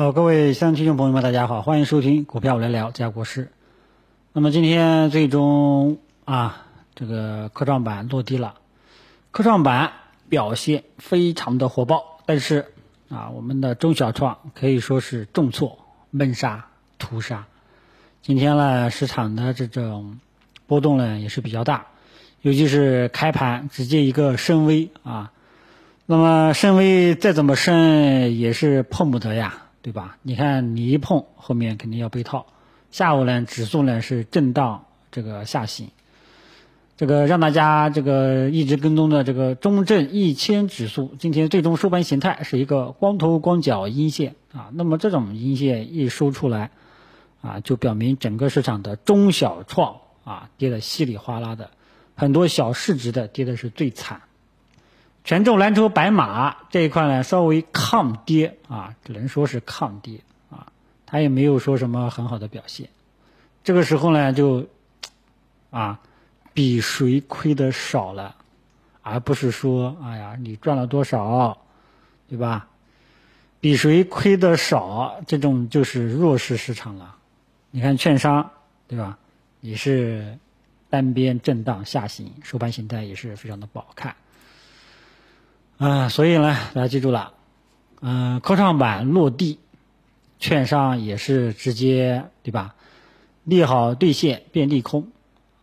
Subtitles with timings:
[0.00, 3.50] 好，各位乡亲众朋友们，大家好，欢迎收听股票我来聊这家国师。
[4.32, 8.54] 那么今天最终啊，这个科创板落地了，
[9.30, 9.92] 科创板
[10.30, 12.72] 表现非常的火爆，但是
[13.10, 15.78] 啊，我们的中小创可以说是重挫、
[16.10, 16.64] 闷杀、
[16.98, 17.44] 屠杀。
[18.22, 20.18] 今天呢，市场的这种
[20.66, 21.88] 波动呢也是比较大，
[22.40, 25.30] 尤其是开盘直接一个深 V 啊。
[26.06, 30.18] 那么深 V 再怎么深也是碰不得呀，对吧？
[30.22, 32.46] 你看你一碰，后面肯定要被套。
[32.90, 35.88] 下午呢，指数呢是震荡这个下行，
[36.96, 44.70] 这个让大家这个一直跟踪的这个中证一千指数，今天最终收盘形态是一个光头光脚阴线啊。
[44.72, 46.70] 那么这种阴线一收出来
[47.40, 51.70] 啊，就表明整个市场的中小创啊跌得稀里哗啦的，
[52.16, 54.20] 很多小市值的跌的是最惨。
[55.22, 60.20] 权重蓝筹白马这一块呢，稍微抗跌啊，只能说是抗跌
[60.50, 60.66] 啊，
[61.06, 62.88] 它也没有说什么很好的表现。
[63.62, 64.66] 这个时候呢，就
[65.70, 66.00] 啊，
[66.54, 68.34] 比谁亏的少了，
[69.02, 71.58] 而不是说，哎呀，你赚了多少，
[72.28, 72.66] 对吧？
[73.60, 77.16] 比谁亏的少，这种就是弱势市场了。
[77.70, 78.50] 你看券商，
[78.88, 79.18] 对吧？
[79.60, 80.38] 也是
[80.88, 84.16] 单边震荡下行，收盘形态也是非常的不好看。
[85.80, 87.32] 啊，所以呢，大家记住了，
[88.02, 89.58] 嗯，科创板落地，
[90.38, 92.74] 券商也是直接对吧？
[93.44, 95.08] 利好兑现变利空，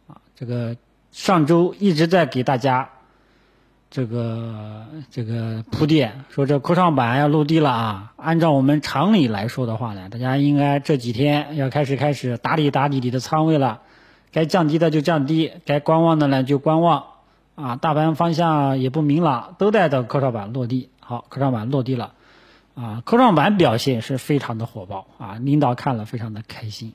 [0.08, 0.76] 啊，这个
[1.12, 2.90] 上周一直在给大家
[3.92, 8.14] 这个这个铺垫，说这科创板要落地了啊。
[8.16, 13.82] 按照我们常理来说的话呢，大家应该这几天要开始开始打理打理你的仓位了，
[14.32, 17.04] 该降低的就降低，该观望的呢就观望。
[17.58, 20.92] 啊，大盘方向也不明朗，都在等科创板落地。
[21.00, 22.14] 好，科创板落地了，
[22.76, 26.94] 啊，科创板表现是非常的火爆啊，领导看了非常的开心。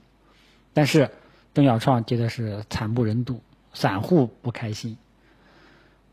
[0.72, 1.10] 但是
[1.52, 3.40] 邓小创跌的是惨不忍睹，
[3.72, 4.98] 散户不开心。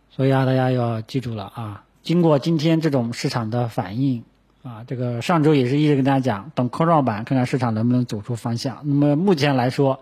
[0.10, 4.24] 所以啊，大家要记住了啊，经过今天这种市场的反应
[4.64, 8.80] 啊，这个上周也是一直跟大家讲，等科创板看看市场能不能走出方向。
[8.84, 10.00] 那么目前来说，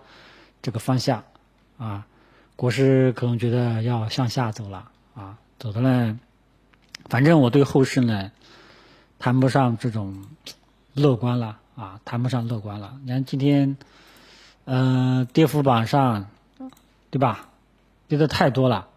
[0.62, 1.25] 这个方向
[1.78, 2.07] 啊。
[2.57, 6.19] 国师可能觉得要向下走了啊，走的呢，
[7.06, 8.31] 反正我对后市呢，
[9.19, 10.25] 谈不上这种
[10.95, 12.97] 乐观了啊，谈不上乐观了。
[13.03, 13.78] 你看今天，
[14.66, 16.25] 嗯，跌幅榜上，
[17.12, 17.50] 对吧？
[18.07, 18.88] 跌的太多了。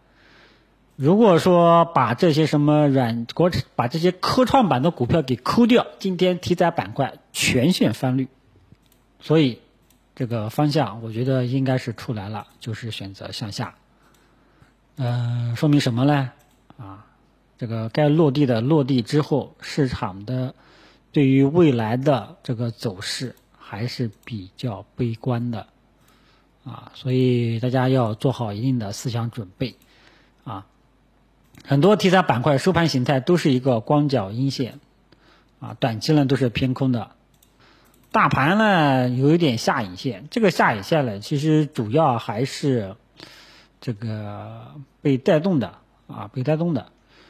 [0.97, 8.28] 如果说把这些什么软国把这些科创板的股票给抠掉，今天题材板块全线翻绿，
[9.21, 9.60] 所以。
[10.21, 13.77] 这个方向我觉得应该是出来了，就是选择向下。
[14.97, 16.33] 嗯，说明什么呢？
[16.77, 17.07] 啊，
[17.57, 20.55] 这个该落地的落地之后，市场的
[21.11, 25.69] 对于未来的这个走势还是比较悲观的
[26.67, 29.75] 啊，所以大家要做好一定的思想准备
[30.45, 30.67] 啊。
[31.65, 34.81] 很多题材板块收盘形态都是一个光脚阴线
[35.61, 37.13] 啊，短期呢都是偏空的。
[38.12, 42.97] 大盘呢有一点下影线，这个下影线呢其实主要还是
[43.81, 45.75] 这个被带动的
[46.09, 46.88] 啊，被带动的，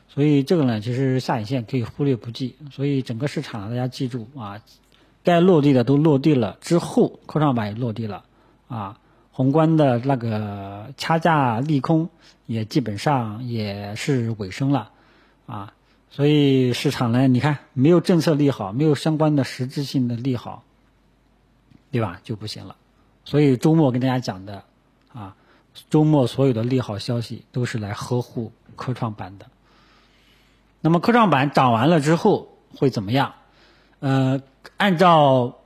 [0.08, 2.56] 所以这个呢其实下影线可以忽略不计。
[2.72, 4.62] 所以整个市场大家记住啊，
[5.22, 8.24] 该落地的都落地了之后，科创板也落地了
[8.66, 8.98] 啊，
[9.32, 12.08] 宏观的那个掐架利空
[12.46, 14.90] 也基本上也是尾声了
[15.44, 15.74] 啊，
[16.08, 20.64] 所以市场呢你看没有政策利好，没有相关的实质性的利好。
[21.90, 22.20] 对吧？
[22.22, 22.76] 就不行了，
[23.24, 24.62] 所以周末跟大家讲的，
[25.12, 25.34] 啊，
[25.90, 29.46] 周末所有的利好消息都是来呵护科创板的。
[30.80, 33.34] 那么科创板涨完了之后会怎么样？
[33.98, 34.40] 呃，
[34.76, 35.58] 按照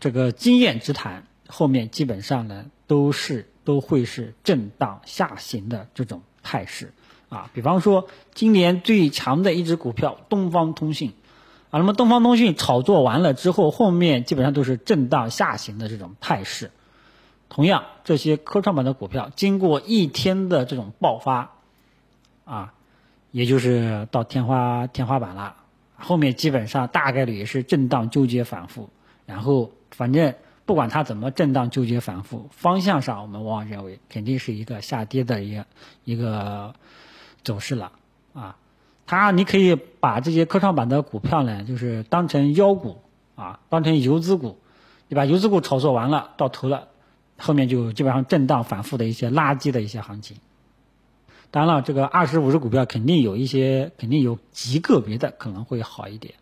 [0.00, 6.92] 这个经验之谈，后面基本上呢都是都会是震荡下行的这种态势
[7.28, 7.48] 啊。
[7.54, 11.12] 比方说今年最强的一只股票东方通信。
[11.70, 16.70] 啊，那么东方通讯炒作完了之后，后面基本上都是震荡下行的这种态势。
[17.48, 21.52] 同样，这些科创板的股票经过一天的这种爆发，
[22.44, 22.74] 啊，
[23.32, 25.56] 也就是到天花天花板了。
[25.96, 28.88] 后面基本上大概率也是震荡纠结反复。
[29.26, 30.34] 然后，反正
[30.64, 35.66] 不管它怎么震荡纠结反复，方向上我们往往认为肯定是一个下跌的一个
[36.04, 36.74] 一个
[37.44, 37.92] 走势了
[38.32, 38.56] 啊。
[39.10, 42.98] 它，你可以把这些科创板的股票呢，就是当成妖股
[43.34, 44.60] 啊，当成游资股，
[45.08, 45.24] 你把？
[45.24, 46.86] 游资股炒作完了，到头了，
[47.36, 50.36] 后面就基本上震荡反复的一些垃圾的一些行情。
[51.50, 56.34] 当然了，这个二十五只股票肯定有一些，肯定有极个别的可能会好一点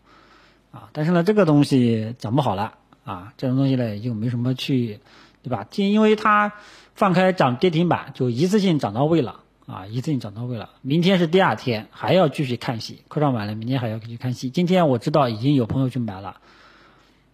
[0.71, 0.89] 啊。
[0.93, 4.99] 但是呢，这个东西讲不好了啊，这种东西呢又没什么去，
[5.41, 5.65] 对吧？
[5.71, 6.53] 就因为它
[6.93, 9.39] 放开涨跌停板，就一次性涨到位了
[9.69, 10.71] 啊，一次性涨到位了。
[10.81, 14.49] 明天是第二天，还要继续看戏，科创板呢，明天还要继续看戏。
[14.49, 16.37] 今天我知道已经有朋友去买了，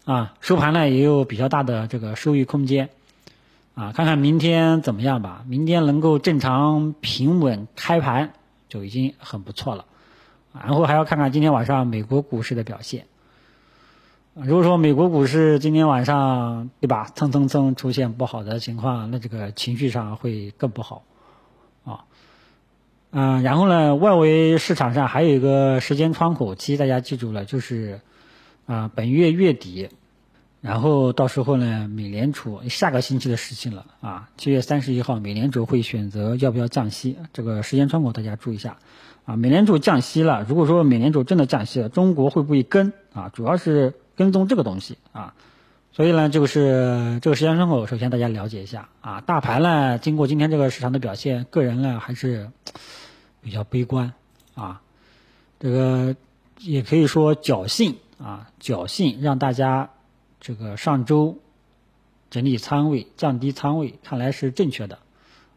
[0.04, 2.90] 啊，收盘呢也有比较大的这个收益空间。
[3.74, 5.46] 啊，看看明天怎么样吧。
[5.48, 8.34] 明天能够正常平稳开盘
[8.68, 9.86] 就已经很不错了，
[10.54, 13.06] 然后还要看看今天晚上美国股市的表现。
[14.34, 21.04] 如果说美国股市今天晚上对吧，蹭蹭蹭出现不好的情况，那这个情绪上会更不好。
[23.18, 28.02] 嗯，然后呢，外围市场上还有一个时间窗口期，大家记住了，就是
[28.66, 29.88] 啊，本月月底。
[30.60, 38.76] 然后到时候呢，美联储下个星期的事情了啊，七月三十一号，美联储会选择要不要降息，这个时间窗口大家注意一下
[39.24, 39.38] 啊。
[39.38, 43.30] 美联储降息了，如果说美联储真的降息了，中国会不会跟啊？
[43.30, 45.36] 主要是跟踪这个东西啊。
[45.94, 49.22] 所以呢，就是这个时间窗口，首先大家了解一下啊。
[49.22, 52.50] 大盘呢，经过今天这个市场的表现，个人呢还是
[53.46, 54.12] 比较悲观
[54.56, 54.82] 啊。
[55.60, 56.18] 这个
[56.60, 59.92] 也可以说侥幸啊，侥幸让大家。
[60.42, 61.40] 这个上周
[62.30, 65.00] 整理仓位、降低仓位，看来是正确的，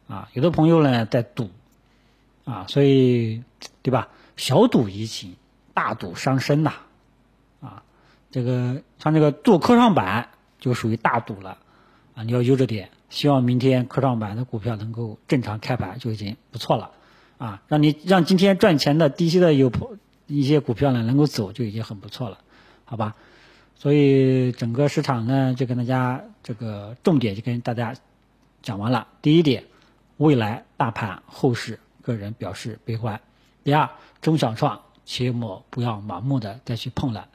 [0.09, 1.51] 啊，有的朋友呢在赌，
[2.47, 3.43] 啊，所以
[3.83, 4.09] 对吧？
[4.39, 5.37] 小赌怡情，
[5.75, 6.73] 大赌伤身呐，
[7.61, 7.83] 啊，
[8.31, 11.59] 这个像这个做科创板就属于大赌了，
[12.15, 16.93] 啊，你要悠着点，希望明天科创板的股票能够正常开盘就已经不错了，
[17.39, 19.73] 啊，让你让今天赚钱的低息的有
[20.27, 22.39] 一些股票呢能够走就已经很不错了，
[22.85, 23.15] 好吧？
[23.77, 27.95] 所以整个市场呢，就跟大家这个重点就跟大家
[28.61, 29.07] 讲完了。
[29.23, 29.65] 第一点，
[30.17, 33.21] 未来大盘后市，个人表示悲观。
[33.63, 33.89] 第二，
[34.21, 37.29] 中小创切莫不要盲目的再去碰了，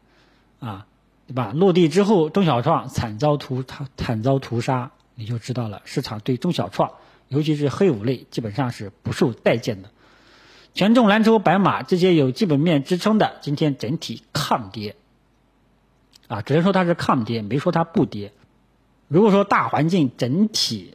[0.60, 0.86] 啊，
[1.28, 1.54] 对吧？
[1.56, 3.64] 落地之后，中小创惨遭屠
[3.96, 5.82] 惨遭屠杀，你就知道了。
[5.86, 6.92] 市场对中小创，
[7.34, 9.90] 尤其是黑五类，基本上是不受待见的。
[10.76, 14.96] 权重蓝筹白马这些有基本面支撑的，今天整体抗跌。
[16.28, 18.34] 啊，只能说它是抗跌，没说它不跌。
[19.08, 20.94] 如果说大环境整体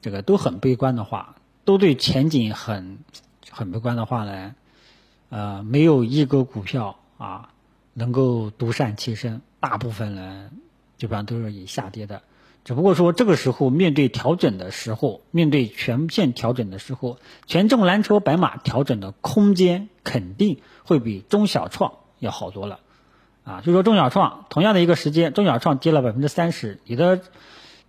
[0.00, 1.34] 这个都很悲观的话，
[1.64, 2.98] 都对前景很
[3.50, 4.54] 很悲观的话呢，
[5.30, 7.50] 呃，没有一个股票啊
[7.92, 10.52] 能够独善其身，大部分人
[10.96, 12.22] 基本上都是以下跌的。
[12.64, 22.78] 只不过说这个时候面对调整的时候，面对全线调整的时候，权重蓝筹白马调整的空间肯定会比中小创要好多了。
[23.44, 27.20] 啊，就说中小创同样的一个时间，中小创跌了百分之三十，你的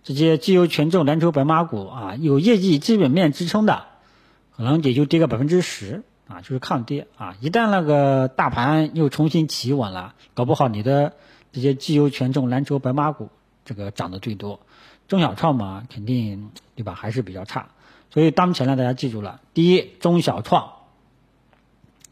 [0.02, 3.84] 这些绩优权重蓝筹白马股啊，有业绩基本面支撑的，
[4.56, 7.36] 可能也就跌个百分之十啊，就是抗跌啊。
[7.40, 11.12] 一旦那个大盘又重新企稳了，搞不好你的
[11.52, 13.28] 这些绩优权重蓝筹白马股
[13.64, 14.60] 这个涨得最多，
[15.08, 17.68] 中小创嘛，肯定对吧，还是比较差。
[18.10, 20.72] 所以当前呢，大家记住了，第一，中小创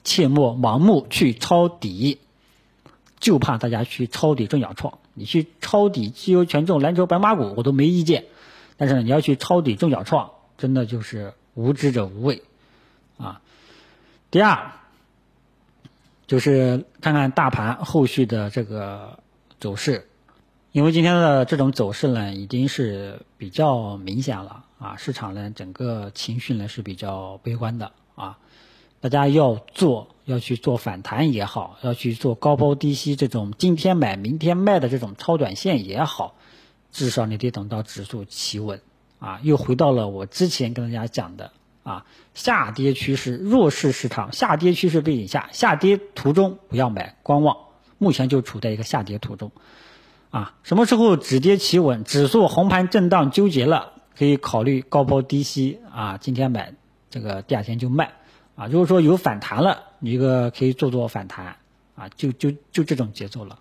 [0.05, 2.19] 切莫盲目去抄底。
[3.21, 8.25] 就怕大家去抄底中小创，你去抄底绩优权重蓝筹白马股，我都没意见。
[8.77, 12.43] 但是呢，你要去抄底中小创，真的就是无知者无畏
[13.19, 13.41] 啊。
[14.33, 14.73] 第二，
[16.27, 19.21] 就是看看大盘后续的这个
[19.61, 20.09] 走势，
[20.73, 24.97] 因为今天的这种走势呢，已经是比较明显了啊。
[24.97, 28.39] 市场呢，整个情绪呢是比较悲观的啊。
[28.99, 36.37] 大家要做，要去做反弹也好，要去做高抛低吸这种今天买明天卖的这种超短线也好，
[36.91, 38.81] 至少你得等到指数企稳
[39.19, 41.53] 啊，又回到了我之前跟大家讲的
[41.83, 47.59] 啊，下跌趋势弱势市场，下跌趋势背景下，下跌途中不要买，观望，
[47.99, 49.53] 目前就处在一个下跌途中
[50.33, 56.73] 啊，什么时候止跌企稳，指数红盘震荡纠结了，可以考虑高抛低吸啊，今天买
[57.11, 58.11] 这个第二天就卖。
[58.57, 61.57] 啊，如果说有反弹了，你一个可以做做反弹，
[61.95, 63.59] 啊，就就就这种节奏了，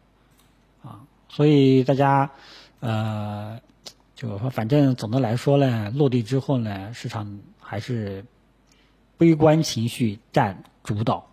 [0.81, 2.29] 啊，所以大家，
[2.79, 3.59] 呃，
[4.15, 8.25] 就说反正总的来说呢，落地之后呢，市场还是
[9.17, 11.27] 悲观情绪占主导，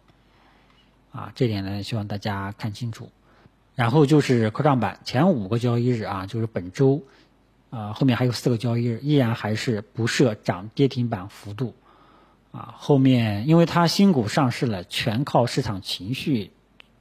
[1.12, 3.08] 啊，这点呢希望大家看清楚。
[3.78, 7.04] 然后就是科创板前五个交易日啊，就是本周，
[7.70, 11.76] 啊，后面还有四个交易日，依然还是不设涨跌停板幅度。
[12.50, 16.50] 啊，后面因为它新股上市了，全靠市场情绪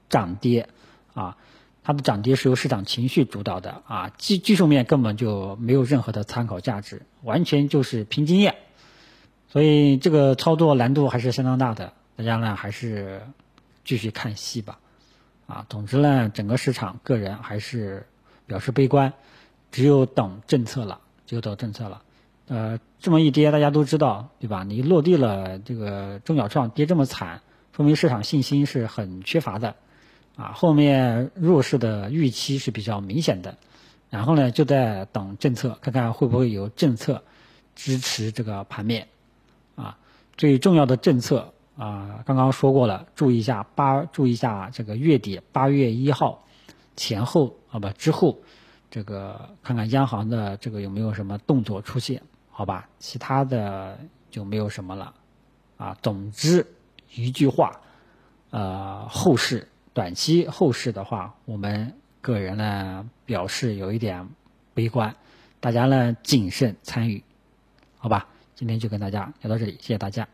[0.07, 0.69] 涨跌，
[1.15, 1.37] 啊，
[1.83, 8.53] 它的涨跌是由市场情绪主导的，啊，技技术面根本就没有任何的参考价值，完全就是凭经验，
[9.49, 13.23] 所以这个操作难度还是相当大的，大家呢还是
[13.83, 14.77] 继续看戏吧，
[15.47, 15.65] 啊。
[15.67, 18.05] 总之呢，整个市场个人还是
[18.45, 19.11] 表示悲观，
[19.71, 22.03] 只有等政策了，只有等政策了。
[22.47, 24.63] 呃，这么一跌，大家都知道，对吧？
[24.63, 27.41] 你落地了，这个中小创跌这么惨，
[27.75, 29.75] 说明市场信心是很缺乏的，
[30.37, 33.57] 啊，后面弱势的预期是比较明显的。
[34.09, 37.21] 然后呢，就在等政策，看看会不会有政策
[37.75, 39.09] 支持这个盘面，
[39.75, 39.97] 啊，
[40.37, 46.43] 最重要的政策啊，刚刚说过了，注意一下八，注意一下这个月底八月一号
[46.95, 48.35] 前后啊不之后，
[48.89, 52.21] 这个看看央行的这个有没有什么动作出现。
[52.49, 53.95] 好吧，其他的
[54.31, 55.13] 就没有什么了，
[55.77, 56.65] 啊，总之
[57.13, 57.71] 一句话，
[58.49, 64.27] 呃，后市短期后市的话，我们个人呢表示有一点
[64.73, 65.15] 悲观，
[65.59, 67.23] 大家呢谨慎参与，
[67.99, 70.27] 好吧，今天就跟大家聊到这里，谢谢大家。